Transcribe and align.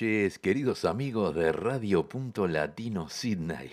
noches, 0.00 0.38
queridos 0.38 0.84
amigos 0.84 1.34
de 1.34 1.50
Radio 1.50 2.08
Punto 2.08 2.46
Latino 2.46 3.08
Sydney. 3.08 3.68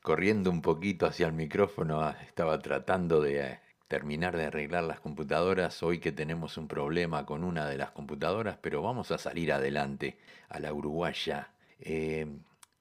Corriendo 0.00 0.50
un 0.50 0.62
poquito 0.62 1.04
hacia 1.04 1.26
el 1.26 1.34
micrófono, 1.34 2.00
ah, 2.00 2.16
estaba 2.26 2.58
tratando 2.58 3.20
de 3.20 3.40
eh, 3.40 3.60
terminar 3.86 4.34
de 4.34 4.46
arreglar 4.46 4.84
las 4.84 5.00
computadoras. 5.00 5.82
Hoy 5.82 5.98
que 5.98 6.10
tenemos 6.10 6.56
un 6.56 6.68
problema 6.68 7.26
con 7.26 7.44
una 7.44 7.66
de 7.66 7.76
las 7.76 7.90
computadoras, 7.90 8.56
pero 8.62 8.80
vamos 8.80 9.10
a 9.10 9.18
salir 9.18 9.52
adelante 9.52 10.16
a 10.48 10.58
la 10.58 10.72
uruguaya. 10.72 11.50
Eh, 11.80 12.26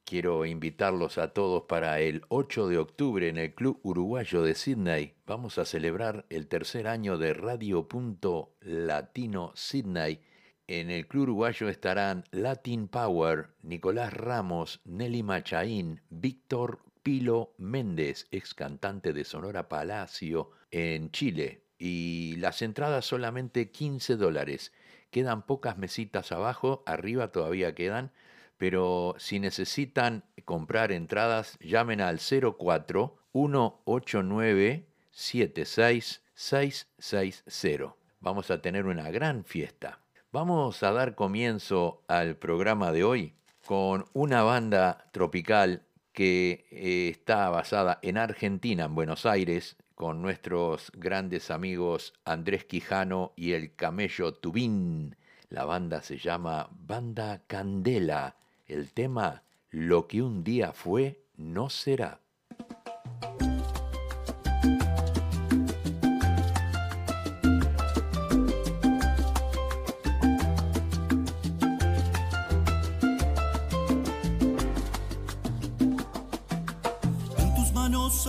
quiero 0.06 0.46
invitarlos 0.46 1.18
a 1.18 1.34
todos 1.34 1.64
para 1.64 2.00
el 2.00 2.22
8 2.30 2.70
de 2.70 2.78
octubre 2.78 3.28
en 3.28 3.38
el 3.38 3.54
Club 3.54 3.82
Uruguayo 3.84 4.44
de 4.44 4.56
Sydney. 4.56 5.16
Vamos 5.26 5.58
a 5.58 5.66
celebrar 5.66 6.26
el 6.30 6.48
tercer 6.48 6.88
año 6.88 7.18
de 7.18 7.34
Radio 7.34 7.90
Punto 7.90 8.54
Latino 8.62 9.52
Sydney. 9.56 10.22
En 10.70 10.92
el 10.92 11.08
Club 11.08 11.24
Uruguayo 11.24 11.70
estarán 11.70 12.26
Latin 12.32 12.90
Power, 12.90 13.52
Nicolás 13.62 14.14
Ramos, 14.14 14.82
Nelly 14.84 15.24
Machaín, 15.24 16.02
Víctor 16.10 16.82
Pilo 17.04 17.54
Méndez, 17.58 18.28
ex 18.32 18.54
cantante 18.54 19.14
de 19.14 19.24
Sonora 19.24 19.70
Palacio 19.70 20.52
en 20.72 21.10
Chile. 21.12 21.64
Y 21.80 22.36
las 22.40 22.62
entradas 22.62 23.06
solamente 23.06 23.72
15 23.72 24.18
dólares. 24.18 24.74
Quedan 25.10 25.46
pocas 25.46 25.78
mesitas 25.78 26.34
abajo, 26.34 26.84
arriba 26.86 27.32
todavía 27.32 27.74
quedan, 27.74 28.12
pero 28.58 29.16
si 29.20 29.40
necesitan 29.40 30.26
comprar 30.44 30.92
entradas, 30.92 31.58
llamen 31.62 32.02
al 32.02 32.20
04 32.20 33.18
189 33.32 34.86
76660. 35.12 37.96
Vamos 38.20 38.52
a 38.52 38.62
tener 38.62 38.86
una 38.86 39.10
gran 39.12 39.46
fiesta. 39.46 40.02
Vamos 40.40 40.84
a 40.84 40.92
dar 40.92 41.16
comienzo 41.16 42.04
al 42.08 42.36
programa 42.36 42.92
de 42.92 43.04
hoy 43.04 43.34
con 43.66 44.06
una 44.14 44.44
banda 44.44 45.10
tropical 45.12 45.82
que 46.14 46.68
eh, 46.70 47.10
está 47.10 47.50
basada 47.50 47.98
en 48.04 48.20
Argentina, 48.20 48.86
en 48.86 48.94
Buenos 48.94 49.26
Aires, 49.26 49.78
con 49.96 50.22
nuestros 50.22 50.92
grandes 50.94 51.50
amigos 51.50 52.14
Andrés 52.24 52.66
Quijano 52.66 53.34
y 53.36 53.54
el 53.54 53.74
Camello 53.74 54.32
Tubín. 54.32 55.16
La 55.50 55.66
banda 55.66 56.04
se 56.04 56.20
llama 56.20 56.70
Banda 56.72 57.42
Candela. 57.48 58.36
El 58.68 58.94
tema 58.94 59.42
Lo 59.72 60.08
que 60.08 60.22
un 60.22 60.44
día 60.44 60.72
fue, 60.72 61.20
no 61.36 61.72
será. 61.72 62.20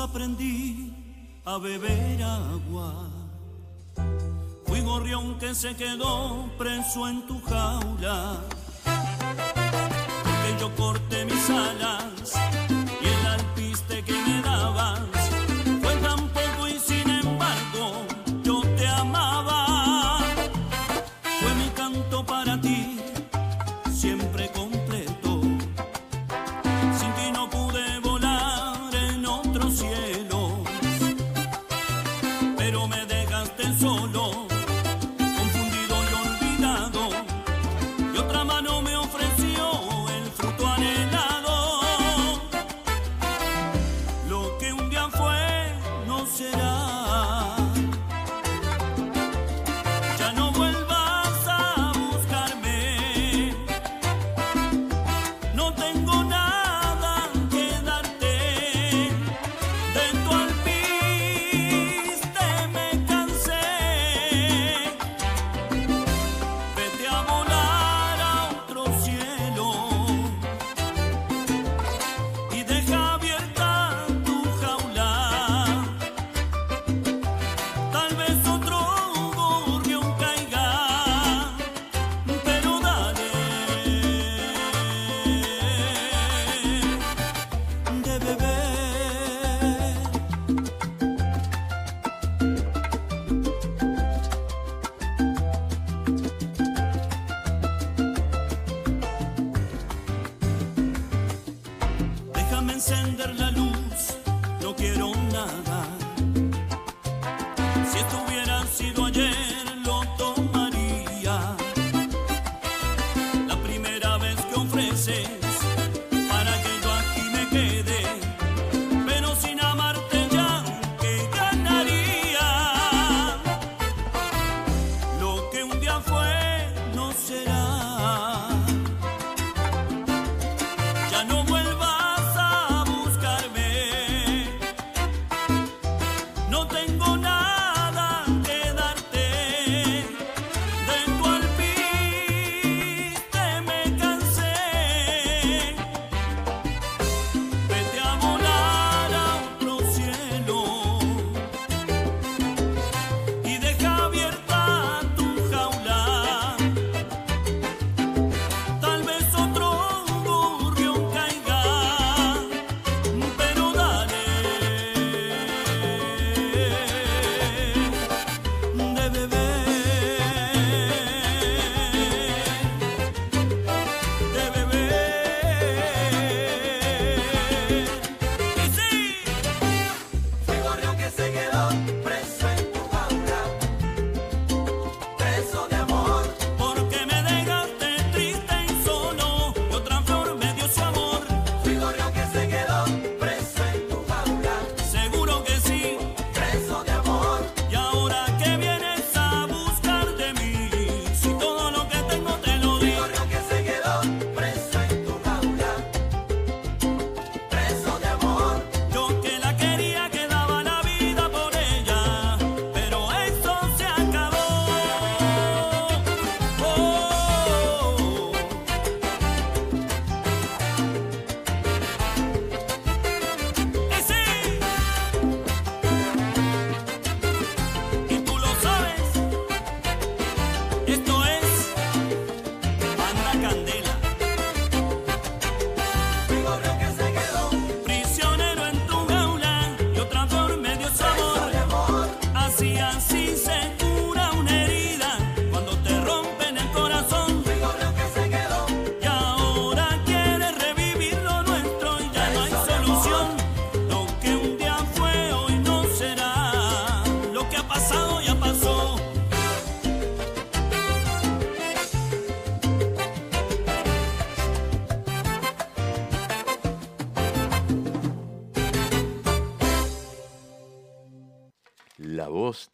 Aprendí 0.08 0.92
a 1.44 1.58
beber 1.58 2.22
agua. 2.22 3.08
Fui 4.66 4.80
gorrión 4.80 5.38
que 5.38 5.54
se 5.54 5.74
quedó 5.76 6.48
preso 6.58 7.08
en 7.08 7.26
tu 7.26 7.40
jaula. 7.42 8.40
Porque 10.24 10.60
yo 10.60 10.74
corté 10.76 11.24
mis 11.24 11.50
alas 11.50 12.17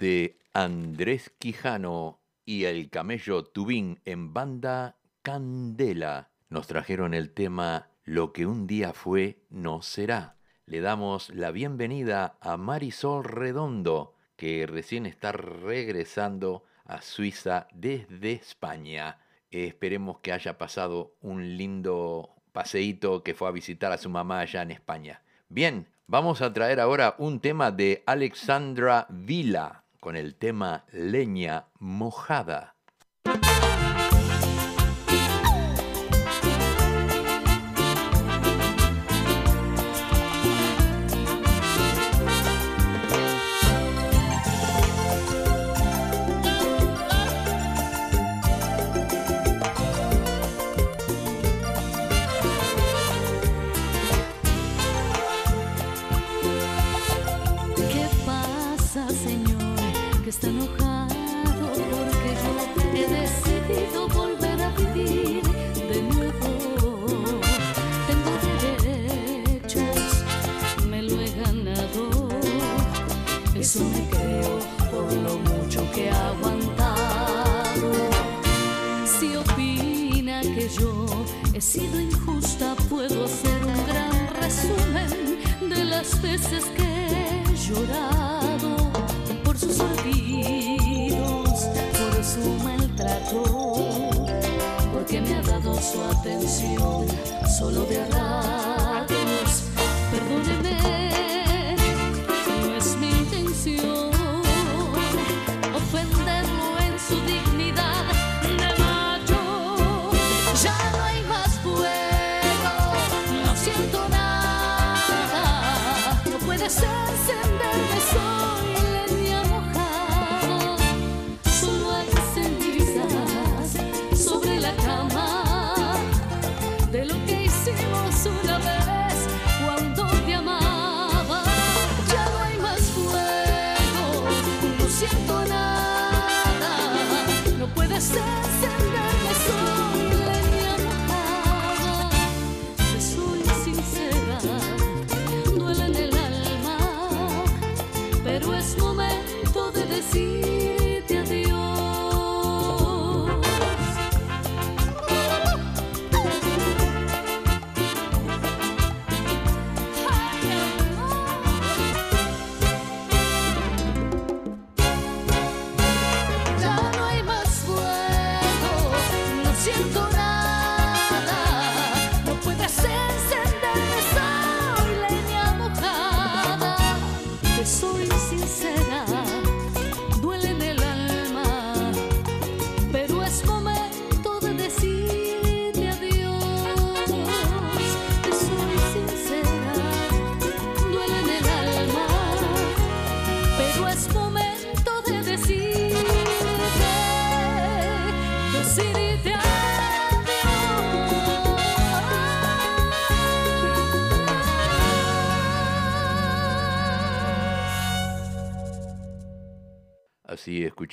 de 0.05 0.37
Andrés 0.53 1.33
Quijano 1.39 2.21
y 2.45 2.65
el 2.65 2.91
camello 2.91 3.43
Tubín 3.43 4.03
en 4.05 4.35
banda 4.35 4.99
Candela 5.23 6.29
nos 6.51 6.67
trajeron 6.67 7.15
el 7.15 7.33
tema 7.33 7.89
Lo 8.05 8.35
que 8.35 8.45
un 8.45 8.67
día 8.67 8.93
fue 8.93 9.39
no 9.49 9.81
será. 9.81 10.37
Le 10.67 10.83
damos 10.83 11.31
la 11.31 11.53
bienvenida 11.53 12.37
a 12.43 12.59
Marisol 12.59 13.25
Redondo, 13.25 14.15
que 14.37 14.67
recién 14.67 15.07
está 15.07 15.33
regresando 15.33 16.65
a 16.85 17.01
Suiza 17.01 17.67
desde 17.73 18.33
España. 18.33 19.21
esperemos 19.51 20.19
que 20.19 20.33
haya 20.33 20.59
pasado 20.59 21.17
un 21.23 21.57
lindo 21.57 22.35
paseíto 22.53 23.23
que 23.23 23.33
fue 23.33 23.49
a 23.49 23.53
visitar 23.53 23.91
a 23.91 23.97
su 23.97 24.11
mamá 24.11 24.41
allá 24.41 24.61
en 24.61 24.73
España. 24.73 25.23
Bien, 25.49 25.89
vamos 26.07 26.43
a 26.43 26.53
traer 26.53 26.79
ahora 26.79 27.15
un 27.17 27.41
tema 27.41 27.71
de 27.71 28.03
Alexandra 28.05 29.07
Vila 29.09 29.84
con 30.05 30.17
el 30.17 30.35
tema 30.35 30.85
Leña 30.93 31.69
Mojada. 31.79 32.74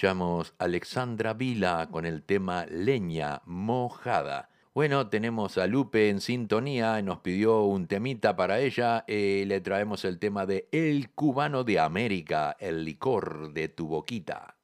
Escuchamos 0.01 0.55
Alexandra 0.57 1.35
Vila 1.35 1.87
con 1.91 2.07
el 2.07 2.23
tema 2.23 2.65
Leña 2.65 3.43
Mojada. 3.45 4.49
Bueno, 4.73 5.09
tenemos 5.09 5.59
a 5.59 5.67
Lupe 5.67 6.09
en 6.09 6.21
sintonía, 6.21 6.99
nos 7.03 7.19
pidió 7.19 7.61
un 7.65 7.85
temita 7.85 8.35
para 8.35 8.59
ella, 8.61 9.03
eh, 9.05 9.43
le 9.45 9.61
traemos 9.61 10.03
el 10.03 10.17
tema 10.17 10.47
de 10.47 10.67
El 10.71 11.11
cubano 11.11 11.63
de 11.63 11.77
América, 11.77 12.57
el 12.59 12.83
licor 12.83 13.53
de 13.53 13.69
tu 13.69 13.89
boquita. 13.89 14.55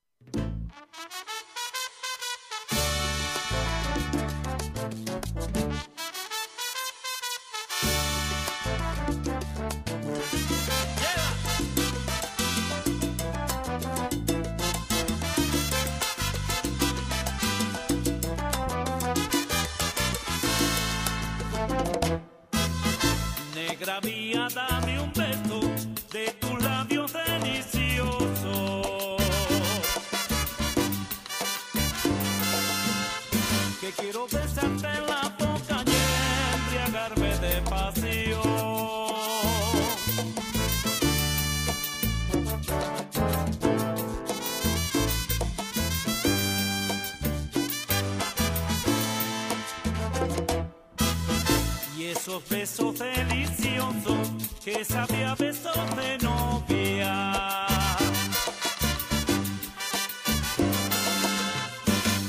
Besos 52.50 53.00
deliciosos 53.00 54.32
que 54.63 54.84
sabía 54.84 55.36
besos 55.36 55.96
de 55.96 56.17
novia. 56.20 57.34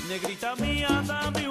Negrita 0.08 0.54
mía, 0.56 1.02
dame 1.06 1.47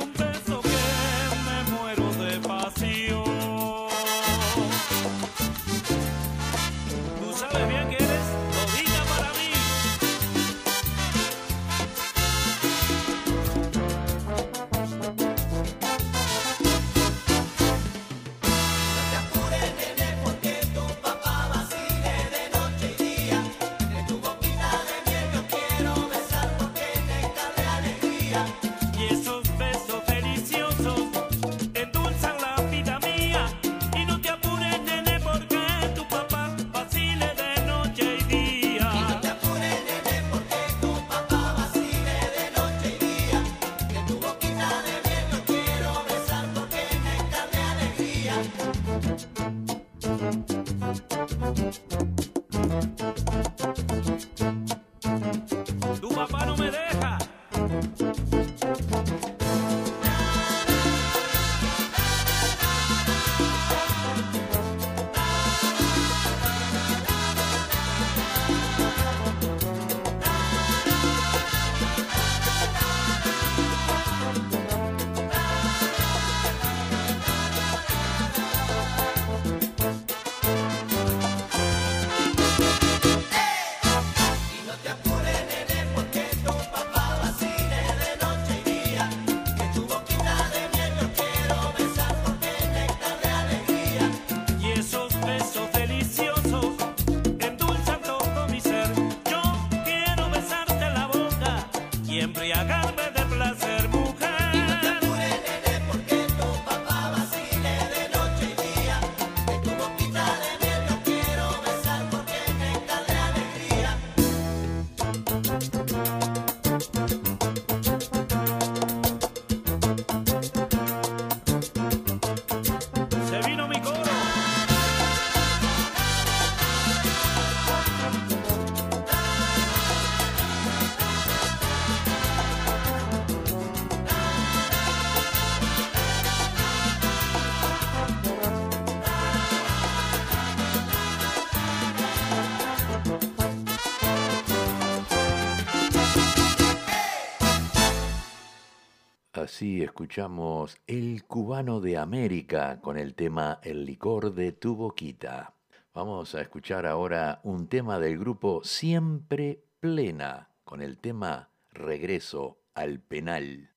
Así 149.67 149.83
escuchamos 149.83 150.77
El 150.87 151.25
cubano 151.25 151.81
de 151.81 151.97
América 151.97 152.79
con 152.79 152.97
el 152.97 153.15
tema 153.15 153.59
El 153.61 153.85
licor 153.85 154.33
de 154.33 154.53
tu 154.53 154.77
boquita. 154.77 155.55
Vamos 155.93 156.35
a 156.35 156.41
escuchar 156.41 156.85
ahora 156.85 157.41
un 157.43 157.67
tema 157.67 157.99
del 157.99 158.17
grupo 158.17 158.61
Siempre 158.63 159.65
Plena 159.81 160.51
con 160.63 160.81
el 160.81 160.97
tema 160.99 161.49
Regreso 161.73 162.59
al 162.75 163.01
Penal. 163.01 163.71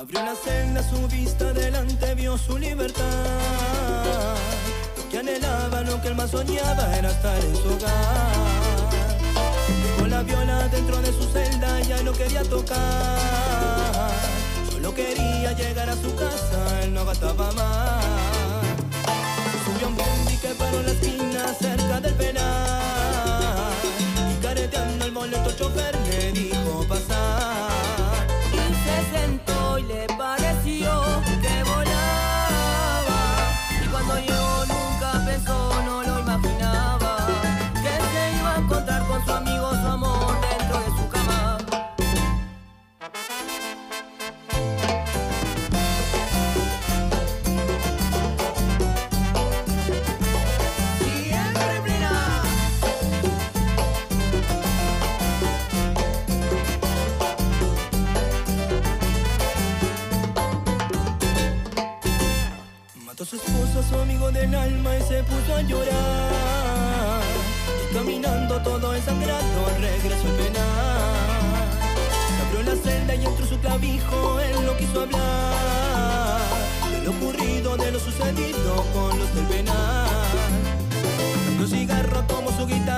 Abrió 0.00 0.22
la 0.22 0.36
celda, 0.36 0.80
su 0.88 1.08
vista 1.08 1.52
delante 1.52 2.14
vio 2.14 2.38
su 2.38 2.56
libertad. 2.56 3.02
Lo 4.96 5.08
que 5.08 5.18
anhelaba, 5.18 5.80
lo 5.80 6.00
que 6.00 6.06
él 6.06 6.14
más 6.14 6.30
soñaba 6.30 6.96
era 6.96 7.10
estar 7.10 7.36
en 7.44 7.56
su 7.56 7.68
hogar. 7.68 8.32
Dejó 9.82 10.06
la 10.06 10.22
viola 10.22 10.68
dentro 10.68 11.02
de 11.02 11.12
su 11.12 11.24
celda, 11.32 11.80
ya 11.80 12.00
no 12.04 12.12
quería 12.12 12.44
tocar. 12.44 13.18
Solo 14.70 14.94
quería 14.94 15.50
llegar 15.54 15.90
a 15.90 15.96
su 15.96 16.14
casa, 16.14 16.80
él 16.84 16.94
no 16.94 17.00
aguantaba 17.00 17.50
más. 17.54 18.04
Subió 19.64 19.88
un 19.88 19.96
bondi 19.96 20.36
que 20.36 20.54
paró 20.54 20.80
la 20.80 20.92
esquina 20.92 21.54
cerca 21.60 22.00
del 22.00 22.14
penal. 22.14 22.57
De 76.90 77.02
lo 77.04 77.10
ocurrido, 77.10 77.76
de 77.76 77.90
lo 77.92 77.98
sucedido 77.98 78.84
con 78.92 79.18
los 79.18 79.34
del 79.34 79.46
penal. 79.46 80.08
Dando 81.46 81.66
cigarro, 81.66 82.22
tomó 82.24 82.50
su 82.52 82.66
guitarra 82.66 82.97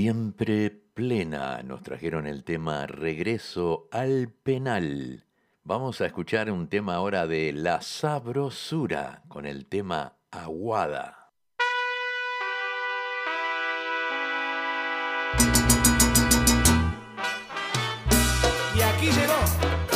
Siempre 0.00 0.70
plena 0.70 1.62
nos 1.62 1.82
trajeron 1.82 2.26
el 2.26 2.42
tema 2.42 2.86
Regreso 2.86 3.86
al 3.92 4.30
Penal. 4.30 5.26
Vamos 5.62 6.00
a 6.00 6.06
escuchar 6.06 6.50
un 6.50 6.68
tema 6.68 6.94
ahora 6.94 7.26
de 7.26 7.52
La 7.52 7.82
Sabrosura 7.82 9.22
con 9.28 9.44
el 9.44 9.66
tema 9.66 10.14
Aguada. 10.30 11.34
Y 18.74 18.80
aquí 18.80 19.10
llegó 19.10 19.89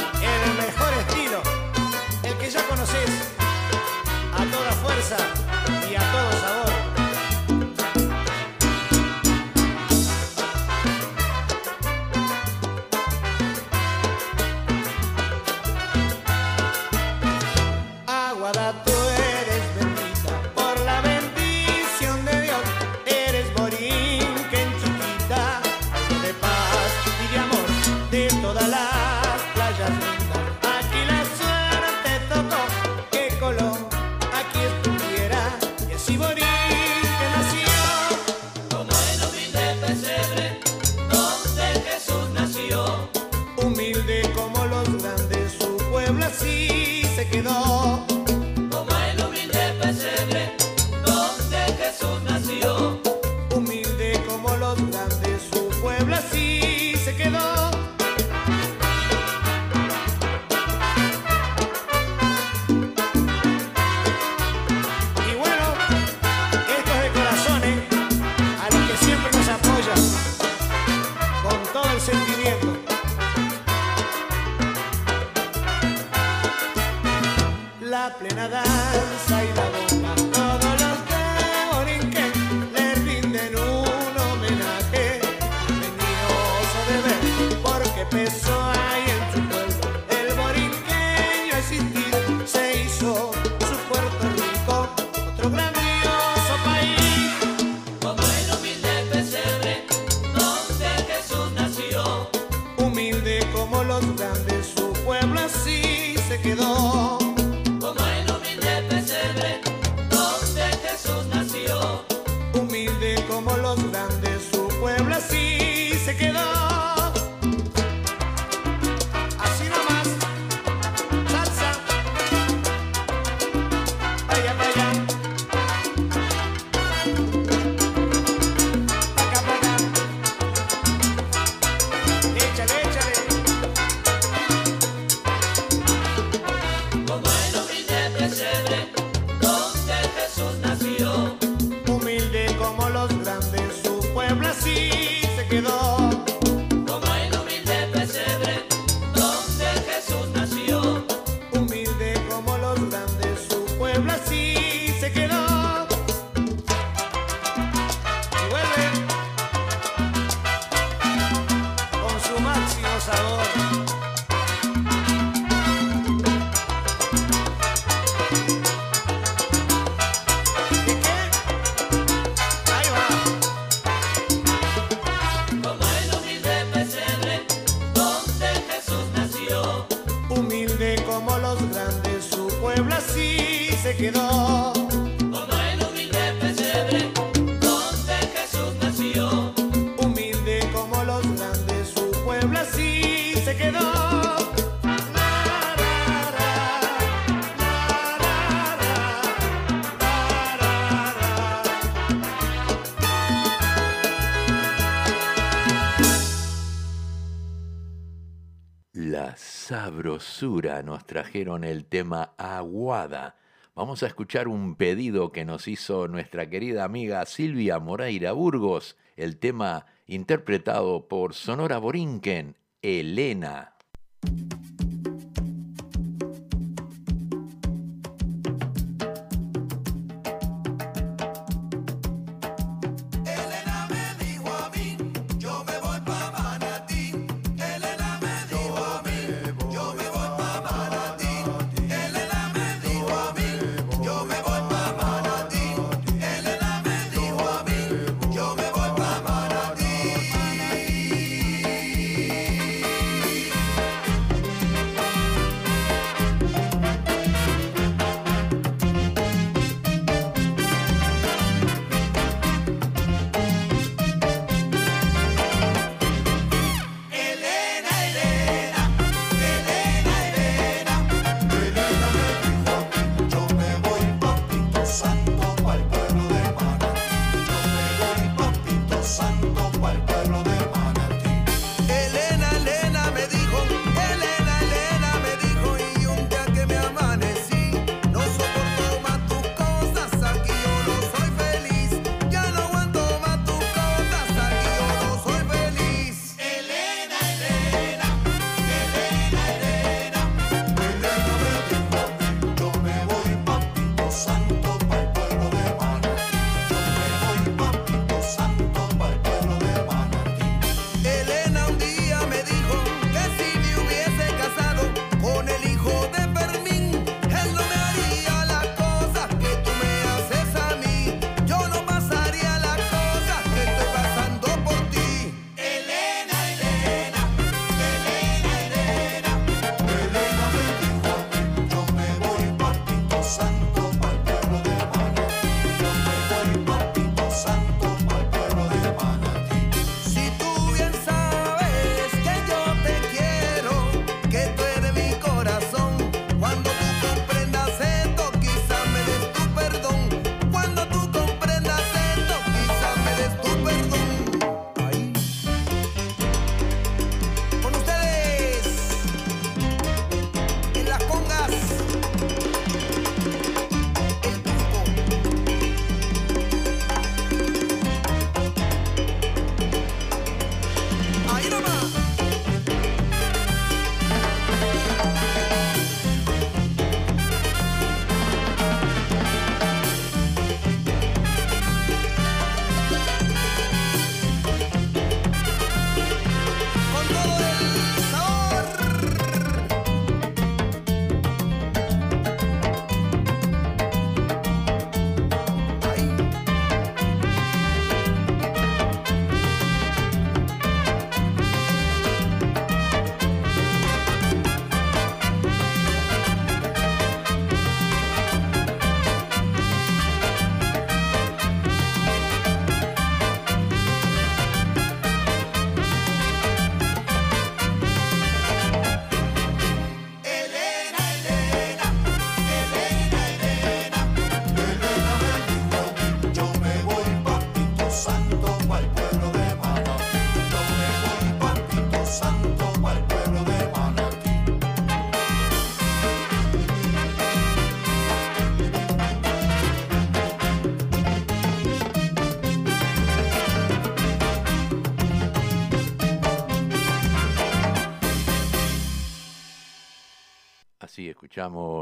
nos 210.45 211.07
trajeron 211.07 211.65
el 211.65 211.87
tema 211.87 212.35
Aguada. 212.37 213.37
Vamos 213.75 214.03
a 214.03 214.07
escuchar 214.07 214.47
un 214.47 214.77
pedido 214.77 215.33
que 215.33 215.47
nos 215.47 215.67
hizo 215.69 216.07
nuestra 216.07 216.51
querida 216.51 216.85
amiga 216.85 217.25
Silvia 217.25 217.79
Moreira 217.79 218.33
Burgos, 218.33 218.99
el 219.17 219.39
tema 219.39 219.87
interpretado 220.07 221.09
por 221.09 221.33
Sonora 221.33 221.79
Borinquen, 221.79 222.57
Elena. 222.83 223.73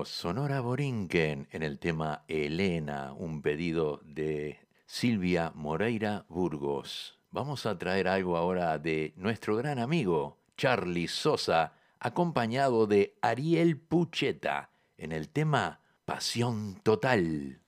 Sonora 0.05 0.61
Borinquen 0.61 1.49
en 1.51 1.63
el 1.63 1.79
tema 1.79 2.25
Elena, 2.29 3.13
un 3.13 3.43
pedido 3.43 4.01
de 4.05 4.59
Silvia 4.87 5.53
Moreira 5.55 6.27
Burgos. 6.29 7.21
Vamos 7.31 7.67
a 7.67 7.79
traer 7.79 8.09
algo 8.09 8.37
ahora 8.37 8.79
de 8.79 9.13
nuestro 9.17 9.57
gran 9.57 9.79
amigo 9.79 10.41
Charlie 10.57 11.09
Sosa, 11.09 11.75
acompañado 11.99 12.87
de 12.87 13.17
Ariel 13.23 13.79
Pucheta 13.79 14.71
en 14.97 15.13
el 15.13 15.29
tema 15.29 15.81
Pasión 16.05 16.81
Total. 16.83 17.62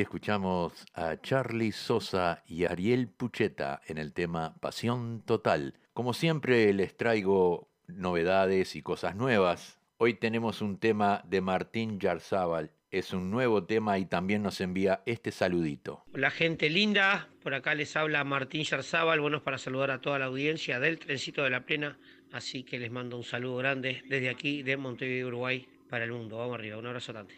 Escuchamos 0.00 0.86
a 0.94 1.20
Charlie 1.20 1.72
Sosa 1.72 2.42
y 2.46 2.64
Ariel 2.64 3.08
Pucheta 3.08 3.80
en 3.86 3.98
el 3.98 4.12
tema 4.12 4.54
Pasión 4.60 5.22
Total. 5.22 5.74
Como 5.92 6.14
siempre 6.14 6.72
les 6.72 6.96
traigo 6.96 7.68
novedades 7.88 8.76
y 8.76 8.82
cosas 8.82 9.16
nuevas. 9.16 9.78
Hoy 9.96 10.14
tenemos 10.14 10.62
un 10.62 10.78
tema 10.78 11.22
de 11.26 11.40
Martín 11.40 11.98
Yarzábal. 11.98 12.70
Es 12.90 13.12
un 13.12 13.30
nuevo 13.30 13.64
tema 13.64 13.98
y 13.98 14.06
también 14.06 14.42
nos 14.42 14.60
envía 14.60 15.02
este 15.04 15.32
saludito. 15.32 16.04
Hola 16.14 16.30
gente 16.30 16.70
linda, 16.70 17.28
por 17.42 17.54
acá 17.54 17.74
les 17.74 17.96
habla 17.96 18.22
Martín 18.24 18.62
Yarzábal, 18.62 19.20
buenos 19.20 19.42
para 19.42 19.58
saludar 19.58 19.90
a 19.90 20.00
toda 20.00 20.18
la 20.20 20.26
audiencia 20.26 20.78
del 20.80 20.98
Trencito 20.98 21.42
de 21.42 21.50
la 21.50 21.66
Plena, 21.66 21.98
así 22.32 22.62
que 22.62 22.78
les 22.78 22.90
mando 22.90 23.16
un 23.16 23.24
saludo 23.24 23.56
grande 23.56 24.02
desde 24.08 24.30
aquí 24.30 24.62
de 24.62 24.76
Montevideo, 24.76 25.26
Uruguay, 25.26 25.66
para 25.90 26.04
el 26.04 26.12
mundo. 26.12 26.38
Vamos 26.38 26.54
arriba, 26.54 26.78
un 26.78 26.86
abrazo 26.86 27.12
grande. 27.12 27.34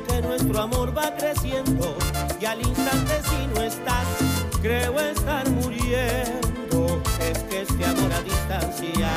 Que 0.00 0.22
nuestro 0.22 0.62
amor 0.62 0.96
va 0.96 1.14
creciendo 1.16 1.94
y 2.40 2.44
al 2.46 2.60
instante 2.60 3.20
si 3.28 3.46
no 3.54 3.62
estás, 3.62 4.06
creo 4.62 4.98
estar 4.98 5.48
muriendo. 5.50 7.02
Es 7.20 7.38
que 7.40 7.62
este 7.62 7.84
amor 7.84 8.10
a 8.12 8.22
distancia 8.22 9.10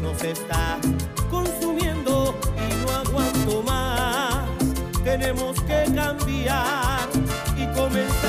nos 0.00 0.22
está 0.22 0.78
consumiendo 1.30 2.34
y 2.56 2.86
no 2.86 2.92
aguanto 2.94 3.62
más. 3.64 4.44
Tenemos 5.04 5.60
que 5.62 5.84
cambiar 5.94 7.06
y 7.56 7.66
comenzar 7.78 8.23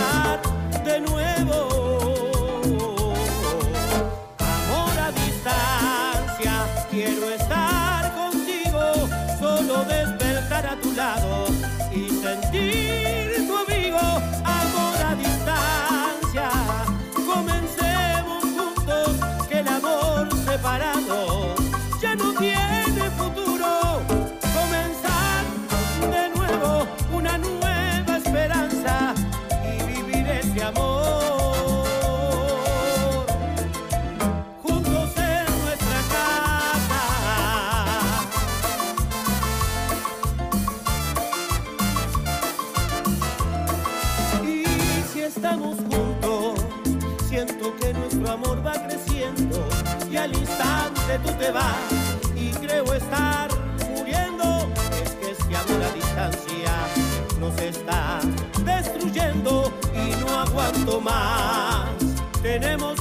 tú 51.20 51.32
te 51.34 51.52
vas 51.52 51.76
y 52.36 52.50
creo 52.52 52.94
estar 52.94 53.50
muriendo. 53.96 54.68
Es 55.04 55.12
que 55.12 55.32
este 55.32 55.56
amor 55.56 55.84
a 55.84 55.92
distancia 55.94 56.74
nos 57.40 57.58
está 57.58 58.20
destruyendo 58.64 59.72
y 59.94 60.22
no 60.22 60.40
aguanto 60.40 61.02
más. 61.02 61.90
Tenemos 62.42 63.00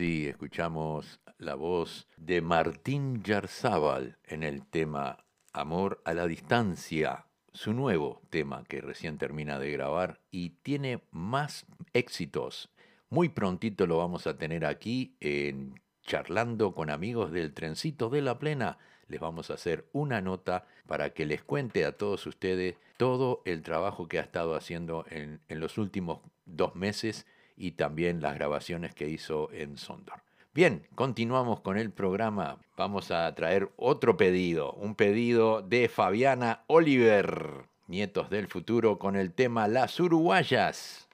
Así 0.00 0.28
escuchamos 0.28 1.20
la 1.36 1.54
voz 1.56 2.08
de 2.16 2.40
Martín 2.40 3.22
Yarzábal 3.22 4.16
en 4.24 4.44
el 4.44 4.64
tema 4.64 5.26
Amor 5.52 6.00
a 6.06 6.14
la 6.14 6.26
Distancia, 6.26 7.26
su 7.52 7.74
nuevo 7.74 8.22
tema 8.30 8.64
que 8.64 8.80
recién 8.80 9.18
termina 9.18 9.58
de 9.58 9.70
grabar 9.72 10.22
y 10.30 10.52
tiene 10.62 11.02
más 11.10 11.66
éxitos. 11.92 12.70
Muy 13.10 13.28
prontito 13.28 13.86
lo 13.86 13.98
vamos 13.98 14.26
a 14.26 14.38
tener 14.38 14.64
aquí 14.64 15.18
en 15.20 15.78
charlando 16.00 16.74
con 16.74 16.88
amigos 16.88 17.30
del 17.30 17.52
trencito 17.52 18.08
de 18.08 18.22
la 18.22 18.38
plena. 18.38 18.78
Les 19.06 19.20
vamos 19.20 19.50
a 19.50 19.54
hacer 19.54 19.86
una 19.92 20.22
nota 20.22 20.66
para 20.86 21.10
que 21.10 21.26
les 21.26 21.42
cuente 21.42 21.84
a 21.84 21.98
todos 21.98 22.26
ustedes 22.26 22.76
todo 22.96 23.42
el 23.44 23.60
trabajo 23.60 24.08
que 24.08 24.18
ha 24.18 24.22
estado 24.22 24.54
haciendo 24.54 25.04
en, 25.10 25.42
en 25.50 25.60
los 25.60 25.76
últimos 25.76 26.20
dos 26.46 26.74
meses 26.74 27.26
y 27.60 27.72
también 27.72 28.22
las 28.22 28.34
grabaciones 28.34 28.94
que 28.94 29.08
hizo 29.08 29.52
en 29.52 29.76
Sondor. 29.76 30.22
Bien, 30.54 30.88
continuamos 30.94 31.60
con 31.60 31.76
el 31.76 31.92
programa. 31.92 32.56
Vamos 32.76 33.10
a 33.10 33.32
traer 33.34 33.70
otro 33.76 34.16
pedido, 34.16 34.72
un 34.72 34.94
pedido 34.94 35.60
de 35.60 35.88
Fabiana 35.90 36.64
Oliver, 36.66 37.66
Nietos 37.86 38.30
del 38.30 38.48
Futuro, 38.48 38.98
con 38.98 39.14
el 39.14 39.32
tema 39.32 39.68
Las 39.68 40.00
Uruguayas. 40.00 41.09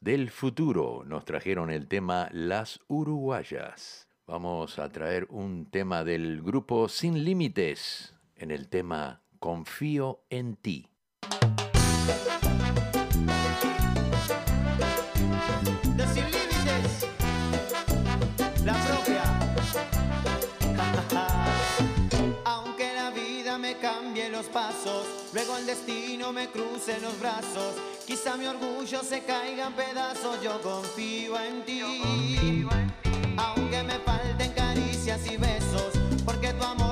Del 0.00 0.30
Futuro 0.30 1.02
nos 1.06 1.24
trajeron 1.24 1.70
el 1.70 1.88
tema 1.88 2.28
Las 2.32 2.80
Uruguayas. 2.88 4.08
Vamos 4.26 4.78
a 4.78 4.90
traer 4.90 5.26
un 5.30 5.70
tema 5.70 6.04
del 6.04 6.42
grupo 6.42 6.88
Sin 6.88 7.24
Límites 7.24 8.14
en 8.36 8.50
el 8.50 8.68
tema 8.68 9.22
Confío 9.38 10.24
en 10.30 10.56
ti. 10.56 10.90
no 26.24 26.32
me 26.32 26.48
crucen 26.48 27.02
los 27.02 27.20
brazos, 27.20 27.74
quizá 28.06 28.34
mi 28.38 28.46
orgullo 28.46 29.02
se 29.02 29.22
caiga 29.24 29.66
en 29.66 29.74
pedazos, 29.74 30.40
yo 30.42 30.58
confío 30.62 31.38
en 31.38 31.62
ti, 31.66 32.64
aunque 33.36 33.82
me 33.82 33.98
falten 33.98 34.50
caricias 34.52 35.20
y 35.30 35.36
besos, 35.36 35.92
porque 36.24 36.54
tu 36.54 36.64
amor... 36.64 36.83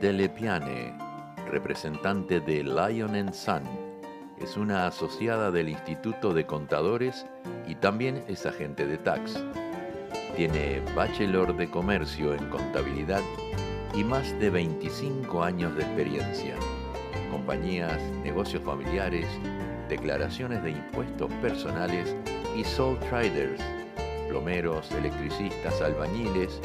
Delepiane, 0.00 0.96
representante 1.50 2.40
de 2.40 2.64
Lion 2.64 3.34
Sun, 3.34 3.62
es 4.40 4.56
una 4.56 4.86
asociada 4.86 5.50
del 5.50 5.68
Instituto 5.68 6.32
de 6.32 6.46
Contadores 6.46 7.26
y 7.68 7.74
también 7.74 8.24
es 8.26 8.46
agente 8.46 8.86
de 8.86 8.96
tax. 8.96 9.44
Tiene 10.36 10.80
bachelor 10.96 11.54
de 11.54 11.68
comercio 11.68 12.32
en 12.32 12.48
contabilidad 12.48 13.20
y 13.94 14.02
más 14.02 14.38
de 14.40 14.48
25 14.48 15.44
años 15.44 15.76
de 15.76 15.82
experiencia. 15.82 16.54
Compañías, 17.30 18.00
negocios 18.24 18.62
familiares, 18.62 19.26
declaraciones 19.90 20.62
de 20.62 20.70
impuestos 20.70 21.30
personales 21.42 22.16
y 22.56 22.64
sole 22.64 22.98
traders, 23.10 23.60
plomeros, 24.30 24.90
electricistas, 24.92 25.78
albañiles, 25.82 26.58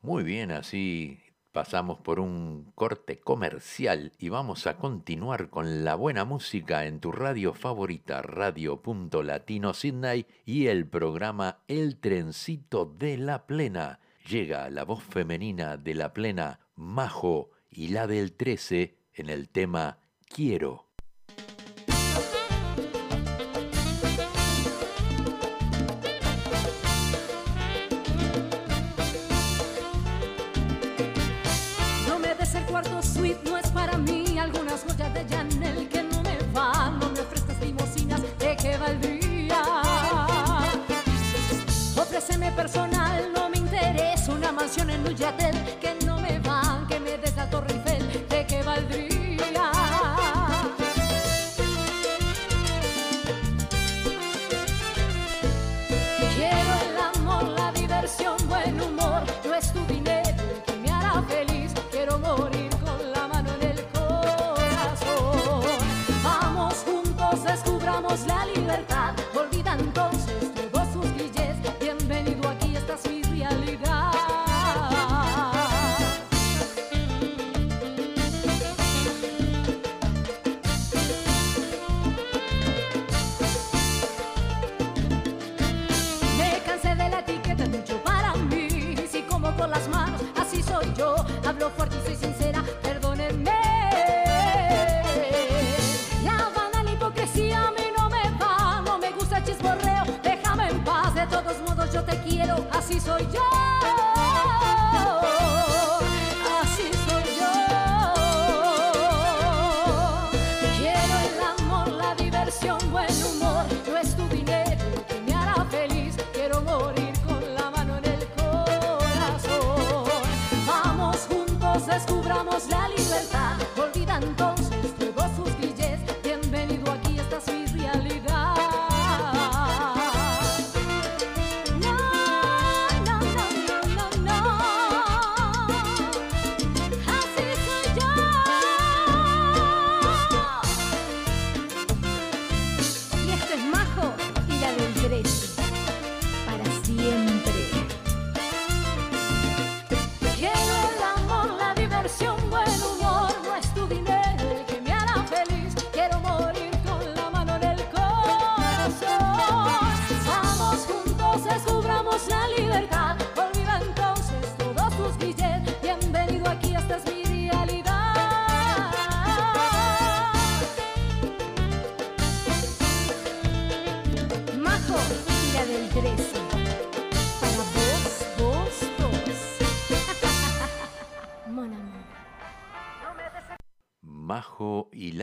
Muy 0.03 0.23
bien, 0.23 0.51
así 0.51 1.19
pasamos 1.51 1.99
por 1.99 2.19
un 2.19 2.71
corte 2.73 3.19
comercial 3.19 4.13
y 4.17 4.29
vamos 4.29 4.65
a 4.65 4.77
continuar 4.77 5.51
con 5.51 5.83
la 5.83 5.93
buena 5.93 6.25
música 6.25 6.85
en 6.85 6.99
tu 6.99 7.11
radio 7.11 7.53
favorita, 7.53 8.23
Radio 8.23 8.81
Punto 8.81 9.21
Latino 9.21 9.75
Sydney 9.75 10.25
y 10.43 10.67
el 10.67 10.87
programa 10.87 11.59
El 11.67 11.97
Trencito 11.97 12.85
de 12.85 13.19
la 13.19 13.45
Plena. 13.45 13.99
Llega 14.27 14.71
la 14.71 14.85
voz 14.85 15.03
femenina 15.03 15.77
de 15.77 15.93
la 15.93 16.13
Plena, 16.13 16.61
Majo 16.75 17.51
y 17.69 17.89
la 17.89 18.07
del 18.07 18.33
13 18.33 18.97
en 19.13 19.29
el 19.29 19.49
tema 19.49 19.99
Quiero. 20.27 20.90
personal, 42.61 43.33
no 43.33 43.49
me 43.49 43.57
interesa 43.57 44.31
una 44.31 44.51
mansión 44.51 44.87
en 44.91 45.03
Nuyatel, 45.03 45.55
que 45.81 45.95
no 46.05 46.19
me 46.19 46.37
van, 46.41 46.85
que 46.85 46.99
me 46.99 47.17
des 47.17 47.35
la 47.35 47.49
Torre 47.49 47.73
Eiffel, 47.73 48.27
¿de 48.29 48.45
qué 48.45 48.61
valdría? 48.61 49.20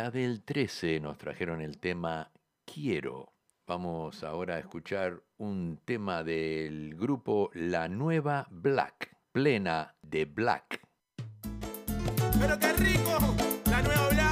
Isabel 0.08 0.42
13 0.42 1.00
nos 1.00 1.18
trajeron 1.18 1.60
el 1.60 1.76
tema 1.76 2.32
Quiero. 2.64 3.34
Vamos 3.66 4.24
ahora 4.24 4.54
a 4.54 4.58
escuchar 4.58 5.22
un 5.36 5.82
tema 5.84 6.24
del 6.24 6.96
grupo 6.96 7.50
La 7.52 7.90
Nueva 7.90 8.46
Black, 8.50 9.14
plena 9.32 9.94
de 10.00 10.24
Black. 10.24 10.80
Pero 12.40 12.58
qué 12.58 12.72
rico, 12.72 13.18
La 13.66 13.82
Nueva 13.82 14.08
Black. 14.08 14.27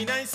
Be 0.00 0.06
nice. 0.06 0.29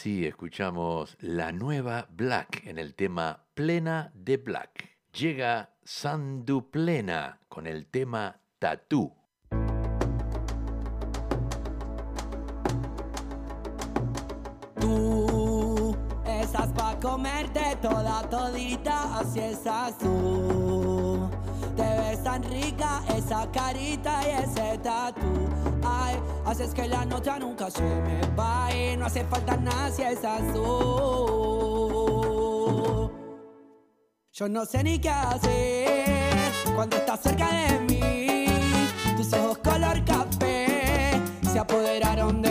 Así 0.00 0.24
escuchamos 0.24 1.18
la 1.20 1.52
nueva 1.52 2.08
Black 2.08 2.62
en 2.64 2.78
el 2.78 2.94
tema 2.94 3.44
Plena 3.52 4.10
de 4.14 4.38
Black. 4.38 4.96
Llega 5.12 5.74
Sandu 5.84 6.70
Plena 6.70 7.38
con 7.50 7.66
el 7.66 7.84
tema 7.84 8.40
Tatú. 8.58 9.12
Tú 14.80 15.94
estás 16.24 16.72
pa' 16.72 16.98
comerte 16.98 17.76
toda 17.82 18.22
todita, 18.30 19.18
así 19.18 19.40
estás 19.40 19.98
tú. 19.98 21.28
Te 21.76 21.82
ves 21.82 22.22
tan 22.22 22.42
rica 22.44 23.02
esa 23.16 23.50
carita 23.50 24.20
y 24.26 24.30
ese 24.42 24.78
tatu. 24.78 25.26
Ay, 25.84 26.16
haces 26.44 26.74
que 26.74 26.88
la 26.88 27.04
nota 27.04 27.38
nunca 27.38 27.70
se 27.70 27.82
me 27.82 28.20
va 28.38 28.74
y 28.74 28.96
no 28.96 29.06
hace 29.06 29.24
falta 29.24 29.56
nada 29.56 29.90
si 29.90 30.02
estás 30.02 30.42
tú. 30.52 31.50
Yo 34.32 34.48
no 34.48 34.64
sé 34.64 34.82
ni 34.82 34.98
qué 34.98 35.10
hacer 35.10 36.52
cuando 36.74 36.96
estás 36.96 37.20
cerca 37.20 37.48
de 37.50 37.80
mí. 37.80 38.46
Tus 39.16 39.32
ojos 39.34 39.58
color 39.58 40.04
café 40.04 41.20
se 41.52 41.58
apoderaron 41.58 42.40
de 42.42 42.49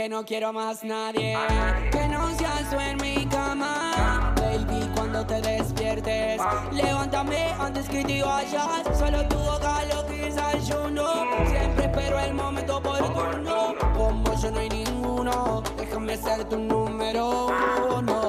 que 0.00 0.08
no 0.08 0.24
quiero 0.24 0.50
más 0.50 0.82
nadie. 0.82 1.36
Que 1.92 2.08
no 2.08 2.34
seas 2.38 2.70
tú 2.70 2.80
en 2.80 2.96
mi 3.02 3.26
cama. 3.26 4.32
Baby, 4.36 4.88
cuando 4.94 5.26
te 5.26 5.42
despiertes 5.42 6.40
Levántame 6.72 7.52
antes 7.58 7.86
que 7.86 8.02
te 8.04 8.22
vayas. 8.22 8.98
Solo 8.98 9.28
tu 9.28 9.36
boca 9.36 9.84
lo 9.92 10.06
que 10.06 10.24
desayuno 10.24 11.04
Siempre 11.50 11.84
espero 11.84 12.18
el 12.18 12.32
momento 12.32 12.78
oportuno. 12.78 13.74
Como 13.94 14.40
yo 14.40 14.50
no 14.50 14.60
hay 14.60 14.68
ninguno 14.70 15.62
Déjame 15.76 16.16
ser 16.16 16.44
tu 16.44 16.56
número 16.56 17.48
uno 17.98 18.19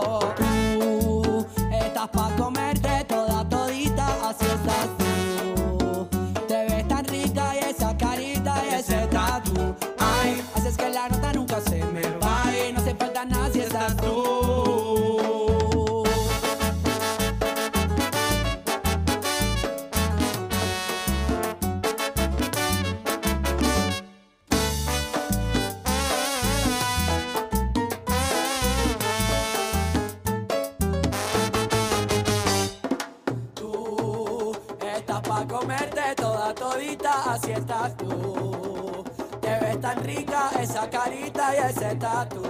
así 37.32 37.51
estás 37.51 37.95
tú. 37.97 39.03
Te 39.41 39.59
ves 39.59 39.82
tan 39.82 40.03
rica 40.03 40.51
esa 40.59 40.89
carita 40.89 41.55
y 41.55 41.71
ese 41.71 41.95
tatu. 41.95 42.41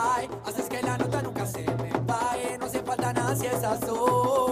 Ay, 0.00 0.28
haces 0.46 0.68
que 0.68 0.82
la 0.82 0.96
nota 0.96 1.22
nunca 1.22 1.46
se 1.46 1.62
me 1.62 1.90
vaya, 2.06 2.58
no 2.58 2.66
hace 2.66 2.80
falta 2.80 3.12
nada 3.12 3.34
si 3.34 3.46
tú. 3.86 4.47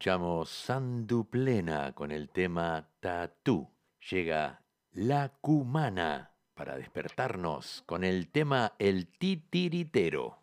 Escuchamos 0.00 0.48
Sandu 0.48 1.28
Plena 1.28 1.92
con 1.92 2.10
el 2.10 2.30
tema 2.30 2.88
Tatú. 3.00 3.68
Llega 4.10 4.62
La 4.92 5.28
Cumana 5.42 6.32
para 6.54 6.78
despertarnos 6.78 7.82
con 7.84 8.02
el 8.02 8.30
tema 8.30 8.72
El 8.78 9.08
Titiritero. 9.08 10.39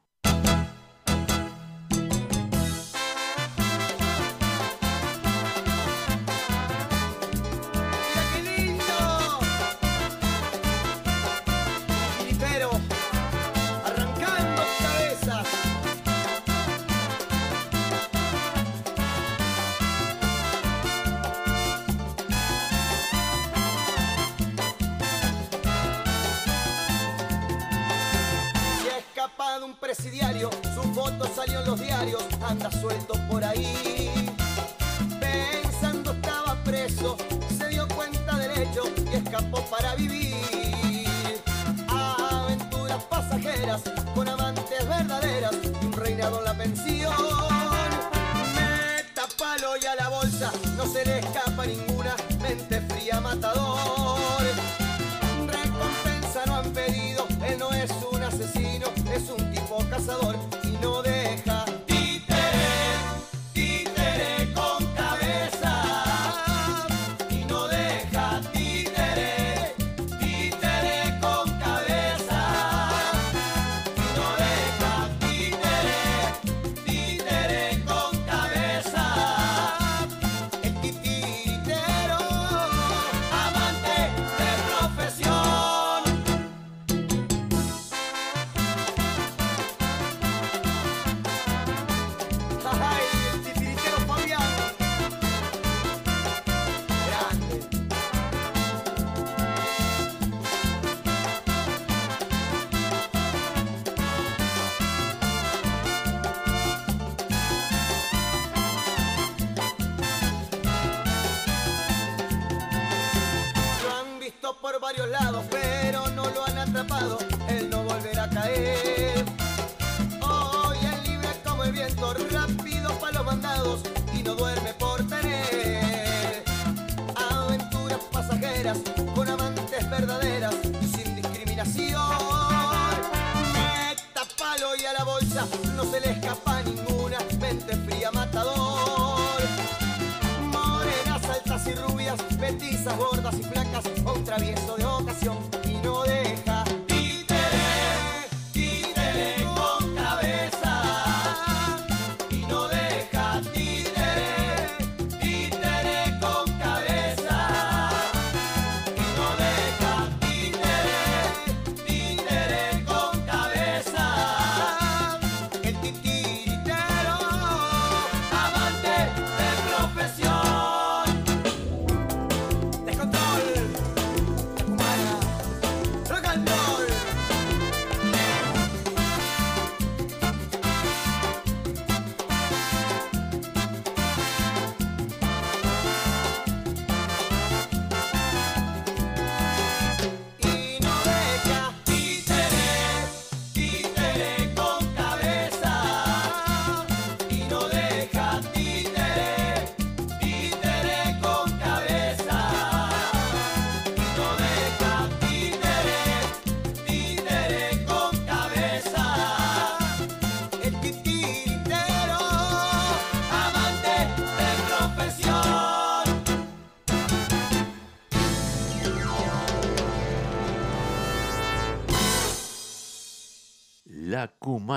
Mente 53.19 53.56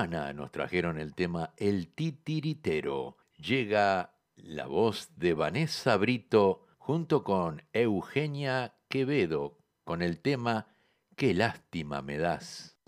Nos 0.07 0.51
trajeron 0.51 0.98
el 0.98 1.14
tema 1.14 1.53
El 1.59 1.88
Titiritero. 1.88 3.18
Llega 3.36 4.14
la 4.34 4.66
voz 4.66 5.11
de 5.16 5.34
Vanessa 5.34 5.98
Brito 5.98 6.64
junto 6.78 7.22
con 7.22 7.62
Eugenia 7.74 8.76
Quevedo 8.88 9.59
con 9.84 10.01
el 10.01 10.20
tema 10.20 10.68
Qué 11.16 11.34
lástima 11.34 12.01
me 12.01 12.16
das. 12.16 12.78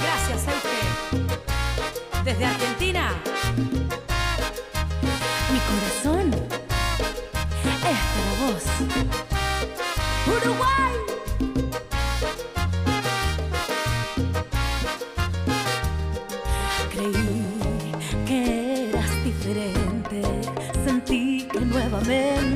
Gracias, 0.00 0.46
Euge. 0.48 2.24
Desde 2.24 2.44
Argentina. 2.46 2.71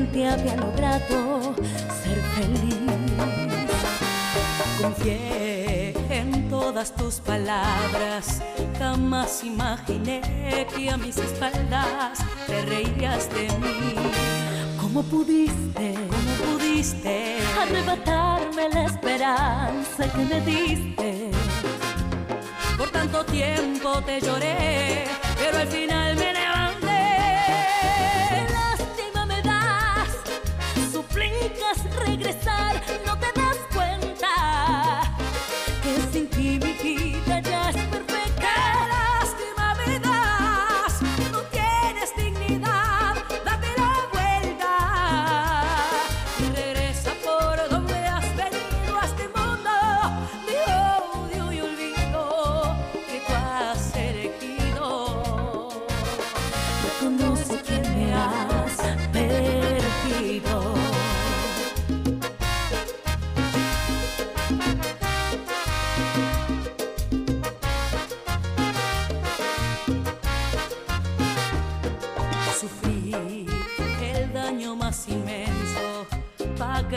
Nuevamente 0.07 0.27
había 0.27 0.55
logrado 0.55 1.55
ser 2.03 2.21
feliz. 2.35 2.75
Confié 4.81 5.93
en 6.09 6.49
todas 6.49 6.93
tus 6.95 7.15
palabras. 7.15 8.41
Jamás 8.77 9.43
imaginé 9.43 10.67
que 10.75 10.89
a 10.89 10.97
mis 10.97 11.17
espaldas 11.17 12.19
te 12.45 12.61
reías 12.65 13.29
de 13.31 13.47
mí. 13.59 13.95
¿Cómo 14.79 15.03
pudiste? 15.03 15.93
¿Cómo 15.93 16.57
pudiste 16.57 17.37
arrebatarme 17.61 18.69
la 18.69 18.85
esperanza 18.85 20.11
que 20.11 20.25
me 20.25 20.41
diste? 20.41 21.31
Por 22.77 22.89
tanto 22.89 23.25
tiempo 23.25 24.01
te 24.03 24.21
lloré, 24.21 25.05
pero 25.39 25.57
al 25.57 25.67
final 25.67 26.15
me 26.15 26.46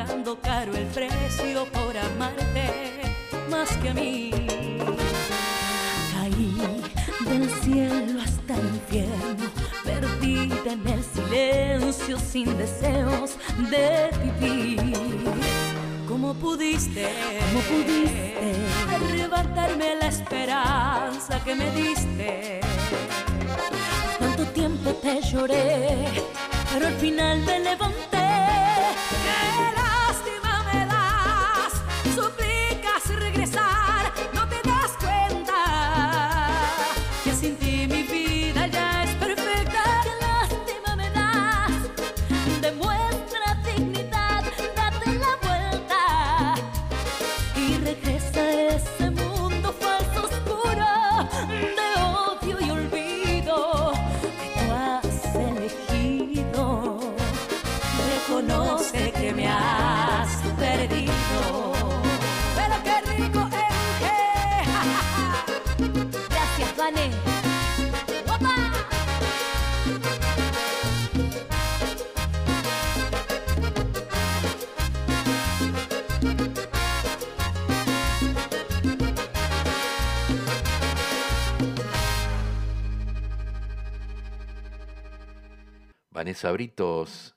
pagando 0.00 0.38
caro 0.40 0.74
el 0.74 0.86
precio 0.86 1.66
por 1.72 1.96
amarte 1.96 2.70
más 3.50 3.68
que 3.78 3.90
a 3.90 3.94
mí. 3.94 4.30
Caí 6.14 6.56
del 7.28 7.50
cielo 7.60 8.20
hasta 8.22 8.54
el 8.54 8.66
infierno, 8.66 9.46
perdida 9.84 10.72
en 10.72 10.88
el 10.88 11.04
silencio 11.04 12.18
sin 12.18 12.56
deseos 12.56 13.36
de 13.70 14.10
vivir. 14.22 14.94
¿Cómo 16.08 16.32
pudiste? 16.34 17.06
¿Cómo 17.40 17.60
pudiste? 17.64 18.54
arrebatarme 18.94 19.96
la 19.96 20.06
esperanza 20.06 21.44
que 21.44 21.54
me 21.54 21.70
diste? 21.72 22.60
Tanto 24.18 24.44
tiempo 24.46 24.92
te 24.94 25.20
lloré, 25.20 26.06
pero 26.72 26.86
al 26.86 26.94
final 26.94 27.40
me 27.40 27.60
levanté. 27.60 28.30
¡Qué 29.22 29.80
reconoce 58.26 59.12
que 59.12 59.32
me 59.32 59.48
has 59.48 60.42
perdido. 60.58 61.72
Pero 62.54 62.74
qué 62.84 63.00
rico 63.12 63.48
es 63.48 63.76
que. 64.00 64.16
Gracias, 66.28 66.76
Vané. 66.76 67.10
Vanessa 86.12 86.50
Britos 86.52 87.34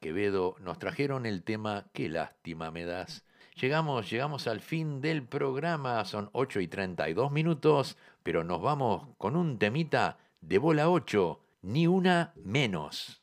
Quevedo 0.00 0.54
nos 0.60 0.78
trajeron 0.78 1.26
el 1.26 1.42
tema 1.42 1.86
Qué 1.92 2.08
lástima 2.08 2.70
me 2.70 2.84
das. 2.84 3.24
Llegamos, 3.60 4.08
llegamos 4.08 4.46
al 4.46 4.60
fin 4.60 5.00
del 5.00 5.24
programa, 5.24 6.04
son 6.04 6.30
8 6.32 6.60
y 6.60 6.68
32 6.68 7.32
minutos, 7.32 7.96
pero 8.22 8.44
nos 8.44 8.62
vamos 8.62 9.08
con 9.18 9.34
un 9.34 9.58
temita 9.58 10.18
de 10.40 10.58
bola 10.58 10.88
8, 10.88 11.40
ni 11.62 11.88
una 11.88 12.32
menos. 12.36 13.20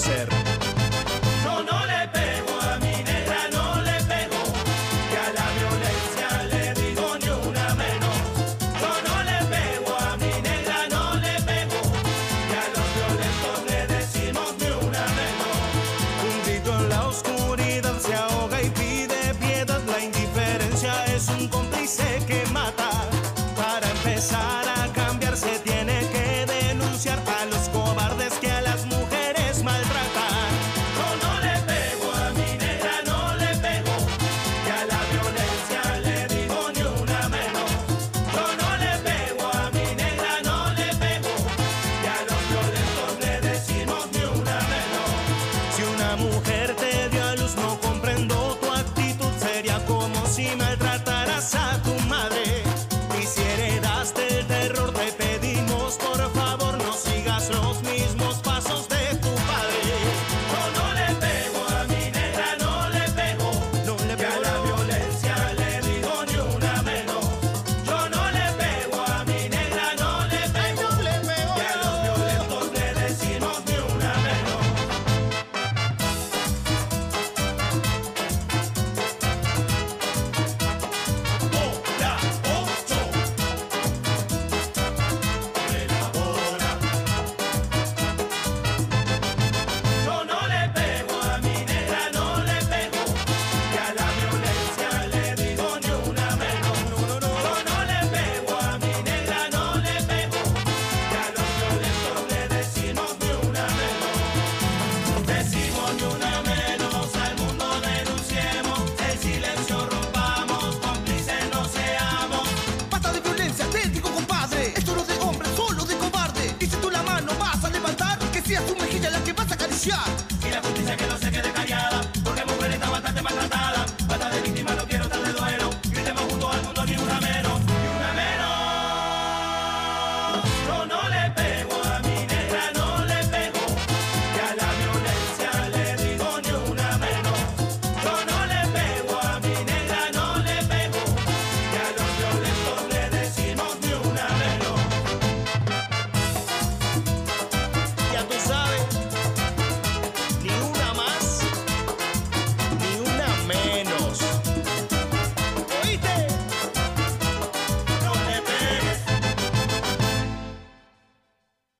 ser. 0.00 0.28
Yo 1.44 1.62
no 1.62 1.86
le 1.86 2.08
pego. 2.08 2.39